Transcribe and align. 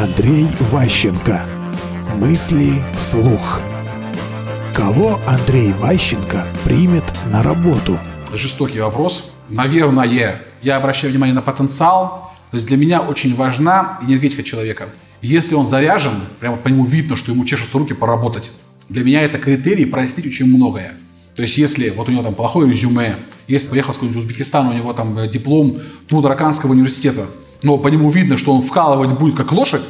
Андрей 0.00 0.46
Ващенко. 0.70 1.44
Мысли 2.16 2.82
вслух. 2.98 3.60
Кого 4.72 5.20
Андрей 5.26 5.74
Ващенко 5.74 6.46
примет 6.64 7.04
на 7.26 7.42
работу? 7.42 7.98
Жестокий 8.32 8.80
вопрос. 8.80 9.34
Наверное, 9.50 10.40
я 10.62 10.76
обращаю 10.78 11.12
внимание 11.12 11.34
на 11.34 11.42
потенциал. 11.42 12.32
То 12.50 12.56
есть 12.56 12.66
для 12.66 12.78
меня 12.78 13.02
очень 13.02 13.36
важна 13.36 13.98
энергетика 14.00 14.42
человека. 14.42 14.88
Если 15.20 15.54
он 15.54 15.66
заряжен, 15.66 16.14
прямо 16.40 16.56
по 16.56 16.68
нему 16.68 16.86
видно, 16.86 17.14
что 17.14 17.32
ему 17.32 17.44
чешутся 17.44 17.76
руки 17.76 17.92
поработать. 17.92 18.52
Для 18.88 19.04
меня 19.04 19.20
это 19.20 19.36
критерий 19.36 19.84
простить 19.84 20.26
очень 20.26 20.46
многое. 20.46 20.94
То 21.36 21.42
есть 21.42 21.58
если 21.58 21.90
вот 21.90 22.08
у 22.08 22.12
него 22.12 22.22
там 22.22 22.34
плохое 22.34 22.70
резюме, 22.70 23.16
если 23.48 23.68
приехал 23.68 23.92
с 23.92 23.96
какого-нибудь 23.98 24.24
Узбекистана, 24.24 24.70
у 24.70 24.72
него 24.72 24.94
там 24.94 25.18
э, 25.18 25.28
диплом 25.28 25.76
Тудораканского 26.08 26.70
университета, 26.70 27.26
но 27.62 27.78
по 27.78 27.88
нему 27.88 28.10
видно, 28.10 28.38
что 28.38 28.54
он 28.54 28.62
вкалывать 28.62 29.10
будет 29.18 29.36
как 29.36 29.52
лошадь, 29.52 29.82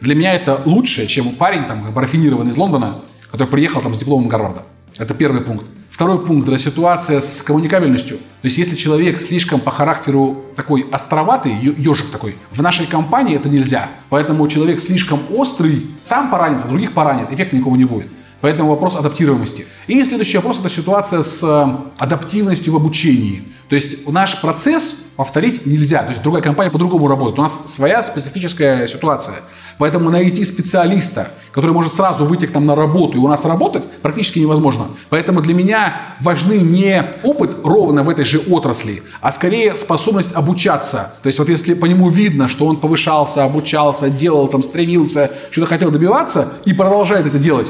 для 0.00 0.14
меня 0.14 0.34
это 0.34 0.60
лучше, 0.64 1.06
чем 1.06 1.30
парень 1.30 1.64
там 1.64 1.96
рафинированный 1.96 2.52
из 2.52 2.56
Лондона, 2.56 3.00
который 3.30 3.48
приехал 3.48 3.80
там 3.80 3.94
с 3.94 3.98
дипломом 3.98 4.28
Гарварда. 4.28 4.64
Это 4.98 5.14
первый 5.14 5.40
пункт. 5.40 5.66
Второй 5.94 6.24
пункт– 6.26 6.48
это 6.48 6.58
ситуация 6.58 7.20
с 7.20 7.40
коммуникабельностью. 7.42 8.16
То 8.16 8.46
есть, 8.48 8.58
если 8.58 8.74
человек 8.74 9.20
слишком 9.20 9.60
по 9.60 9.70
характеру 9.70 10.44
такой 10.56 10.84
островатый, 10.90 11.54
ежик 11.54 12.10
такой, 12.10 12.34
в 12.50 12.60
нашей 12.62 12.86
компании 12.86 13.36
это 13.36 13.48
нельзя. 13.48 13.88
Поэтому 14.08 14.46
человек 14.48 14.80
слишком 14.80 15.20
острый, 15.30 15.86
сам 16.02 16.30
поранится, 16.30 16.66
других 16.66 16.94
поранит, 16.94 17.32
эффекта 17.32 17.56
никого 17.56 17.76
не 17.76 17.84
будет. 17.84 18.08
Поэтому 18.40 18.70
вопрос 18.70 18.96
адаптируемости. 18.96 19.66
И 19.86 20.02
следующий 20.04 20.36
вопрос– 20.38 20.58
это 20.60 20.68
ситуация 20.68 21.22
с 21.22 21.42
э, 21.44 22.02
адаптивностью 22.02 22.72
в 22.72 22.76
обучении. 22.76 23.44
То 23.68 23.76
есть 23.76 24.08
наш 24.08 24.40
процесс 24.40 24.96
повторить 25.16 25.66
нельзя. 25.66 26.02
То 26.02 26.10
есть 26.10 26.22
другая 26.22 26.42
компания 26.42 26.70
по-другому 26.70 27.08
работает. 27.08 27.38
У 27.38 27.42
нас 27.42 27.62
своя 27.66 28.02
специфическая 28.02 28.86
ситуация. 28.88 29.36
Поэтому 29.78 30.10
найти 30.10 30.44
специалиста, 30.44 31.28
который 31.50 31.72
может 31.72 31.92
сразу 31.92 32.24
выйти 32.24 32.46
к 32.46 32.54
нам 32.54 32.66
на 32.66 32.76
работу 32.76 33.18
и 33.18 33.20
у 33.20 33.28
нас 33.28 33.44
работать, 33.44 33.84
практически 34.02 34.38
невозможно. 34.38 34.86
Поэтому 35.10 35.40
для 35.40 35.54
меня 35.54 35.96
важны 36.20 36.58
не 36.58 37.02
опыт 37.22 37.56
ровно 37.64 38.02
в 38.02 38.08
этой 38.08 38.24
же 38.24 38.38
отрасли, 38.50 39.02
а 39.20 39.32
скорее 39.32 39.74
способность 39.74 40.32
обучаться. 40.32 41.14
То 41.22 41.28
есть 41.28 41.38
вот 41.38 41.48
если 41.48 41.74
по 41.74 41.86
нему 41.86 42.08
видно, 42.08 42.48
что 42.48 42.66
он 42.66 42.76
повышался, 42.76 43.44
обучался, 43.44 44.10
делал, 44.10 44.46
там, 44.46 44.62
стремился, 44.62 45.30
что-то 45.50 45.66
хотел 45.66 45.90
добиваться 45.90 46.52
и 46.64 46.72
продолжает 46.72 47.26
это 47.26 47.38
делать, 47.38 47.66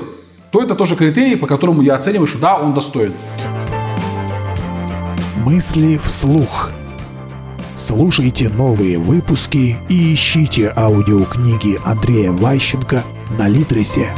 то 0.51 0.63
это 0.63 0.75
тоже 0.75 0.97
критерий, 0.97 1.37
по 1.37 1.47
которому 1.47 1.83
я 1.83 1.95
оцениваю, 1.95 2.27
что 2.27 2.39
да, 2.39 2.59
он 2.59 2.75
достоин. 2.75 3.15
Мысли 5.45 5.99
вслух. 6.03 6.71
Слушайте 7.77 8.49
новые 8.49 8.97
выпуски 8.97 9.77
и 9.91 10.15
ищите 10.15 10.73
аудиокниги 10.75 11.79
Андрея 11.85 12.33
Ващенко 12.33 13.03
на 13.39 13.47
Литресе. 13.47 14.09